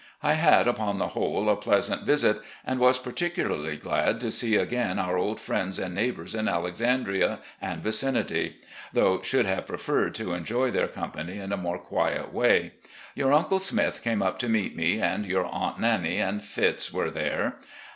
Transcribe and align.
I 0.23 0.33
had, 0.33 0.67
upon 0.67 0.97
the 0.97 1.09
whole, 1.09 1.47
a 1.47 1.55
pleasant 1.55 2.01
visit, 2.01 2.41
and 2.65 2.79
was 2.79 2.97
particularly 2.97 3.77
glad 3.77 4.19
to 4.21 4.31
see 4.31 4.55
again 4.55 4.97
our 4.97 5.15
old 5.15 5.39
friends 5.39 5.77
and 5.77 5.93
neighbours 5.93 6.33
in 6.33 6.47
Alexandria 6.47 7.37
and 7.61 7.83
vicinity; 7.83 8.55
though 8.93 9.21
should 9.21 9.45
have 9.45 9.67
preferred 9.67 10.15
to 10.15 10.33
enjoy 10.33 10.71
their 10.71 10.87
company 10.87 11.37
in 11.37 11.51
a 11.51 11.55
more 11.55 11.77
quiet 11.77 12.33
way. 12.33 12.71
Your 13.13 13.31
Uncle 13.31 13.59
Smith 13.59 14.01
came 14.01 14.23
up 14.23 14.39
to 14.39 14.49
meet 14.49 14.75
me, 14.75 14.99
and 14.99 15.27
your 15.27 15.45
Aunt 15.45 15.79
Nannie 15.79 16.17
and 16.17 16.41
Fitz. 16.41 16.91
were 16.91 17.11
there. 17.11 17.57